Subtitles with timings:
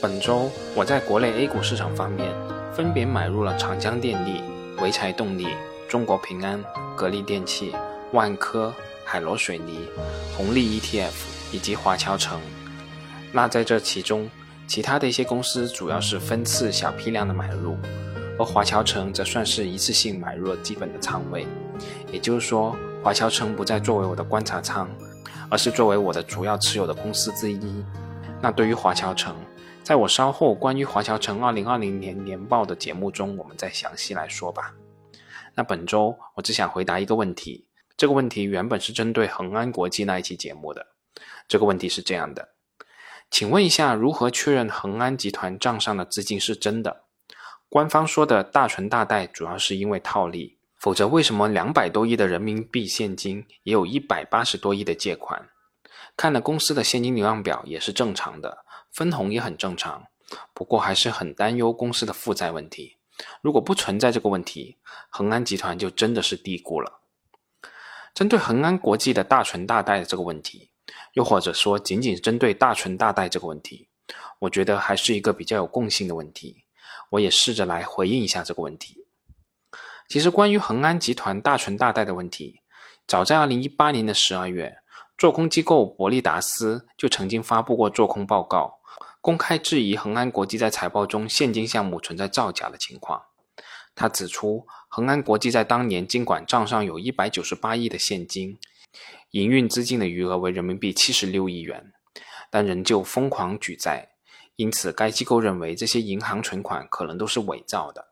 [0.00, 2.32] 本周我在国内 A 股市场方面，
[2.72, 4.40] 分别买入了长江电力、
[4.76, 5.48] 潍柴动力、
[5.88, 6.62] 中国平安、
[6.96, 7.74] 格力电器、
[8.12, 8.72] 万科、
[9.04, 9.88] 海螺水泥、
[10.36, 11.10] 红利 ETF
[11.50, 12.40] 以及华侨城。
[13.32, 14.30] 那在这其中，
[14.68, 17.76] 其他的一些公司主要是分次小批量的买入，
[18.38, 21.44] 而华侨城则算是一次性买入了基本的仓位。
[22.12, 24.88] 也就是说，华侨城不再作为我的观察仓，
[25.50, 27.84] 而是作为我的主要持有的公司之一。
[28.40, 29.34] 那对于华侨城，
[29.88, 34.74] 在我稍后关于华侨城二零二零年年报的节目中，我们再详细来说吧。
[35.54, 37.66] 那本周我只想回答一个问题，
[37.96, 40.88] 这个问题原本是针对恒安国际那一期节目的。
[41.48, 42.50] 这个问题是这样的。
[43.30, 47.04] 请问一下，如何确认恒安集团账上的资金是真的？
[47.70, 55.48] 官方说的大存大贷主要是因为套利，否则为什么两百多亿的人民币现金也有一百八十多亿的借款？
[56.14, 58.58] 看了公司的现金流量表也是正常的，
[58.98, 60.08] 分红也很正常，
[60.52, 62.96] 不过还是很担忧公司的负债问题。
[63.40, 64.76] 如果不存在这个问题，
[65.08, 66.98] 恒安集团就真的是低估了。
[68.12, 70.72] 针对恒安国际的大存大贷这个问题。
[71.12, 73.88] 又或者说，仅仅针对大存大贷这个问题，
[74.40, 76.64] 我觉得还是一个比较有共性的问题。
[77.10, 79.06] 我也试着来回应一下这个问题。
[80.08, 82.62] 其实，关于恒安集团大存大贷的问题，
[83.06, 84.78] 早在二零一八年的十二月，
[85.16, 88.77] 做空机构伯利达斯就曾经发布过做空报告，
[89.28, 93.24] 公开质疑恒安国际在财报中现金项目存在造假的情况。
[93.94, 98.58] 他指出，恒安国际在当年尽管账上有一百九十八亿的现金。
[99.32, 101.92] 营运资金的余额为人民币七十六亿元，
[102.48, 104.12] 但仍旧疯狂举债，
[104.56, 108.08] 因此该机构认为这些银行存款可能都是伪造的。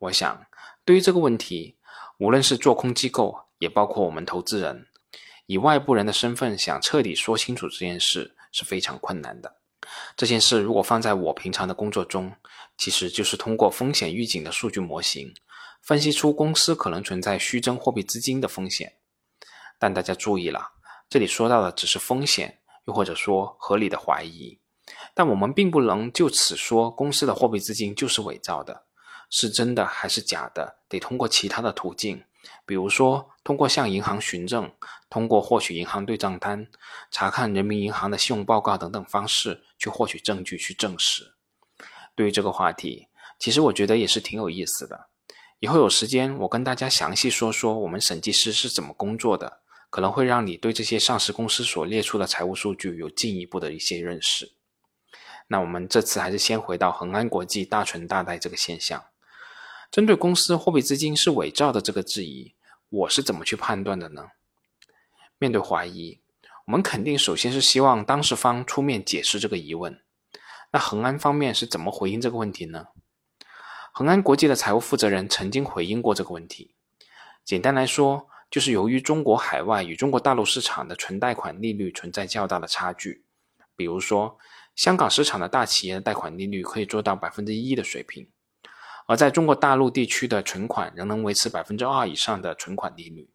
[0.00, 0.44] 我想，
[0.84, 1.76] 对于这个问题，
[2.18, 4.88] 无论是做空机构，也包括我们投资人，
[5.46, 9.54] 以外部人的身份想彻底说清楚这件事是非常困难的。
[10.16, 12.32] 这件事如果放在我平常的工作中，
[12.76, 15.34] 其实就是通过风险预警的数据模型，
[15.82, 18.94] 分析出公司可能存在虚增货币资金的风险。
[19.78, 20.72] 但大家注意了，
[21.08, 24.58] 这里说到的只是风险，又或者说合理的怀疑。
[25.14, 28.84] 但我们并不能就此说公司的货币资金就是伪造的，
[29.30, 32.24] 是真的还是假的，得通过其他的途径，
[32.64, 34.70] 比如说通过向银行询证，
[35.08, 36.68] 通过获取银行对账单、
[37.10, 41.32] 查看人民银行的信用报告等等方式去获取证据去证实。
[42.14, 45.06] 对于这个话题，其实我觉得也是挺有意思的。
[45.60, 49.60] 以后有时间，我跟大家详细说说我们审计师是怎么工作的。
[49.88, 54.52] 可能会让你对这些上市公司所列出的财务数据有进一步的一些认识。
[55.46, 59.02] 那我们这次还是先回到恒安国际大存大贷这个现象。
[59.90, 62.52] 针对公司货币资金是伪造的这个质疑，
[62.88, 64.28] 我是怎么去判断的呢？
[65.38, 66.20] 面对怀疑，
[66.66, 70.00] 我们肯定首先是希望当事方出面解释这个疑问。
[70.72, 72.88] 那恒安方面是怎么回应这个问题呢？
[73.92, 76.74] 恒安国际的财务负责人曾经回应过这个问题。
[77.44, 78.28] 简单来说。
[78.50, 83.26] 就是由于中国海外与中国大陆市场的存贷款利率存在较大的差距，
[83.76, 84.38] 比如说
[84.74, 88.26] 香港市场的大企业的贷款利率可以做到百分之一的水平，
[89.08, 93.30] 而在中国大陆地区的存款仍能维持百分之二以上的存款利率，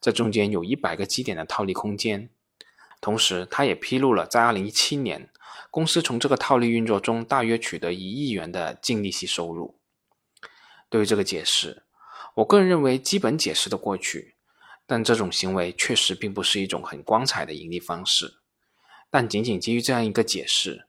[0.00, 2.30] 这中间有一百个基点的套利空间。
[2.98, 5.28] 同时，他也披露了在二零一七年，
[5.70, 9.78] 公司从这个套利运作中大约取得一亿元的净利息收入。
[10.88, 11.82] 对于这个解释，
[12.36, 14.36] 我个人认为基本解释的过去。
[14.84, 18.38] 但这种行为确实并不是一种很光彩的盈利方式。
[19.10, 20.86] 但仅仅基于这样一个解释，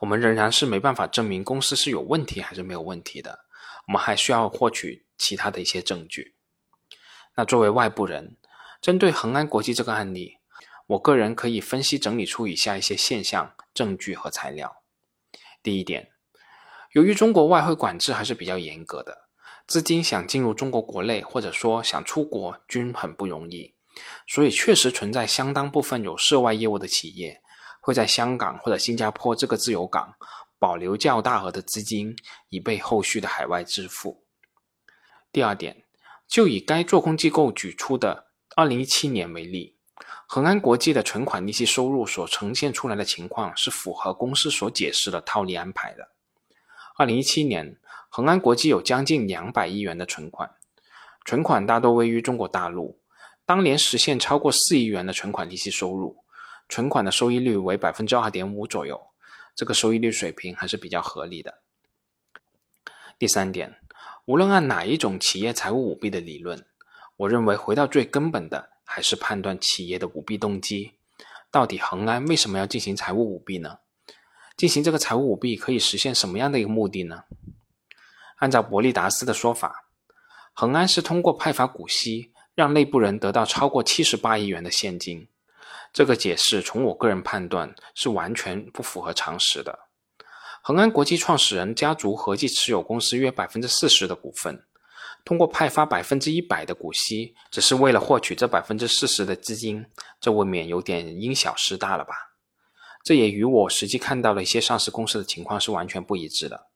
[0.00, 3.44] 我们仍然是没办法证明公司是有问题还是没有问题的。
[3.86, 6.34] 我们还需要获取其他的一些证据。
[7.36, 8.36] 那作为外部人，
[8.80, 10.38] 针对恒安国际这个案例，
[10.86, 14.82] 我个人可以分析整理出以下一些现象、证据和材料。
[15.62, 16.12] 第一点，
[16.92, 19.28] 由于中国外汇管制还是比较严格的。
[19.66, 23.74] 资金想进入中国国内，或者说想出国，均很不容易，
[24.26, 27.41] 所以确实存在相当部分有涉外业务的企业，
[27.82, 30.14] 会在香港或者新加坡这个自由港
[30.58, 32.16] 保留较大额的资金，
[32.48, 34.24] 以备后续的海外支付。
[35.30, 35.84] 第二点，
[36.26, 39.76] 就以该做空机构举出的二零一七年为例，
[40.26, 46.08] 恒安国际的存款利息收入所呈现出来的情况是符合公司所解释的套利安排的。
[46.96, 47.76] 二零一七年。
[48.14, 50.50] 恒安国际有将近两百亿元的存款，
[51.24, 53.00] 存款大多位于中国大陆。
[53.46, 56.22] 当年实现超过四亿元的存款利息收入，
[56.72, 58.98] 存款的收益率为百分之二点五左右，
[59.54, 61.58] 这个收益率水平还是比较合理的。
[63.18, 63.78] 第三点，
[64.24, 66.64] 无论按哪一种企业财务舞弊的理论，
[67.18, 70.94] 我认为回到最根本的还是判断企业的舞弊动机。
[71.50, 73.80] 到底恒安为什么要进行财务舞弊呢？
[74.56, 77.24] 进行这个财务舞弊可以实现什么样的一个目的呢？
[78.36, 79.90] 按照伯利达斯的说法，
[80.54, 85.28] 恒安是通过派发股息，让内部人得到超过七十八亿元的现金。
[85.92, 89.80] 这个解释从我个人判断是完全不符合常识的。
[90.62, 94.64] 恒安国际创始人家族合计持有公司约百分之四十的股份，
[95.24, 99.84] 通过派发百分之一百的股息，只是为了获取这百分之四十的资金，
[100.20, 102.14] 这未免有点因小失大了吧？
[103.04, 106.68] 这也与我实际看到的一些上市公司的情况是完全不一致的。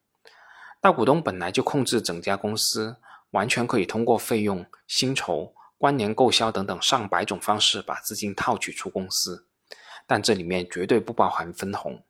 [0.81, 2.97] 大股东本来就控制整家公司，
[3.31, 5.55] 完全可以通过费用、薪酬。
[5.79, 9.47] 关联购销等等上百种方式把资金套取出公司，
[10.07, 12.03] 但这里面绝对不包含分红，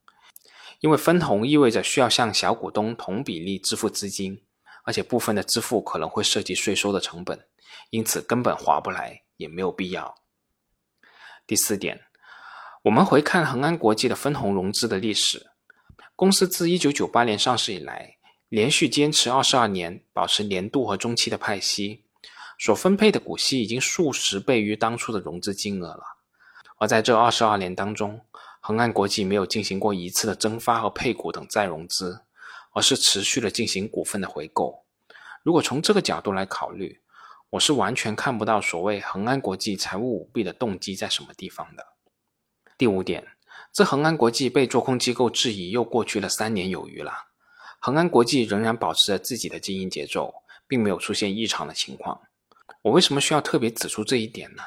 [0.81, 4.43] 因为分红意味着需要向小股东同比例支付资金，
[4.85, 7.47] 而且部分的支付可能会涉及税收的成本，
[7.91, 10.15] 因此根本划不来，也没有必要。
[11.45, 12.03] 第四点，
[12.83, 15.51] 我们回看恒安国际的分红融资的历史，
[16.15, 18.17] 公司自一九九八年上市以来，
[18.49, 22.05] 连续坚持二十二年保持年度和中期的派息。
[22.58, 26.03] 所分配的股息已经数十倍于当初的融资金额了，
[26.79, 28.20] 而在这二十二年当中，
[28.61, 32.23] 恒安国际没有进行过一次的增发和配股等再融资，
[32.73, 34.85] 而是持续的进行股份的回购。
[35.43, 37.00] 如果从这个角度来考虑，
[37.50, 41.87] 我是完全看不到所谓恒安国际财务舞弊的动机在什么地方的。
[42.76, 43.25] 第五点，
[43.70, 47.12] 自恒安国际被做空机构质疑又过去了三年有余了，
[47.79, 50.35] 恒安国际仍然保持着自己的经营节奏，
[50.67, 52.20] 并没有出现异常的情况。
[52.87, 54.62] 我为什么需要特别指出这一点呢？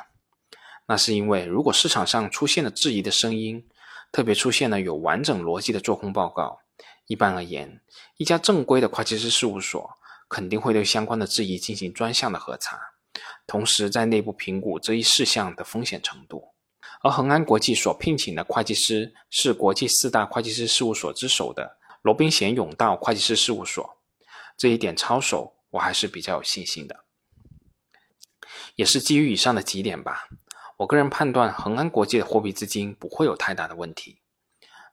[0.87, 3.65] 那是因为，如果市场上出现了质疑的声音，
[4.11, 6.59] 特别出现了有完整逻辑的做空报告，
[7.07, 7.79] 一般而言，
[8.17, 9.89] 一家正规的会计师事务所
[10.27, 12.77] 肯定会对相关的质疑进行专项的核查，
[13.47, 16.43] 同时在内部评估这一事项的风险程度。
[17.01, 23.97] 而恒安国际所聘请的会计师是国际四大会计师事务所之首的罗宾贤永道会计师事务所，
[24.57, 27.05] 这一点操守我还是比较有信心的。
[28.75, 30.27] 也是基于以上的几点吧，
[30.77, 34.21] 我个人判断恒安国际的货币资金不会有太大的问题。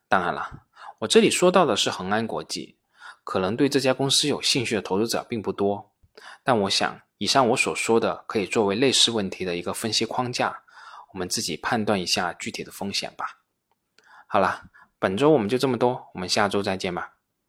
[0.09, 0.63] 当然了，
[1.01, 2.79] 我这里说到的是恒安国际，
[3.25, 5.93] 可能对这家公司有兴趣的投资者并不多。
[6.43, 10.63] 但我想，以上我所说的可以作为类似问题的一个分析框架，
[11.13, 13.41] 我们自己判断一下具体的风险吧。
[14.27, 14.67] 好了，
[14.99, 17.16] 本周我们就这么多，我们下周再见吧。